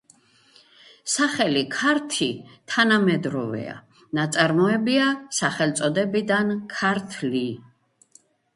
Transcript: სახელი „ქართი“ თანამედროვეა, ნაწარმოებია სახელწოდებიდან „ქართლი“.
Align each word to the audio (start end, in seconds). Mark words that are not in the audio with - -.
სახელი 1.15 1.61
„ქართი“ 1.75 2.29
თანამედროვეა, 2.73 3.75
ნაწარმოებია 4.21 5.07
სახელწოდებიდან 5.43 6.53
„ქართლი“. 6.77 7.45